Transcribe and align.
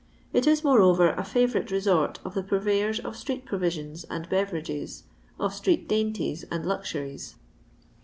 It 0.33 0.47
is, 0.47 0.63
moreover, 0.63 1.09
a 1.11 1.23
favourite 1.23 1.69
resort 1.69 2.17
of 2.25 2.33
the 2.33 2.41
purveyors 2.41 2.99
of 3.01 3.15
street 3.15 3.45
pronsions 3.45 4.03
and 4.09 4.27
beverages, 4.29 5.03
of 5.39 5.53
street 5.53 5.87
dainties 5.87 6.43
and 6.49 6.65
luxuries. 6.65 7.35